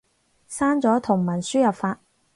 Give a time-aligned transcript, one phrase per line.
[0.49, 1.99] 刪咗同文輸入法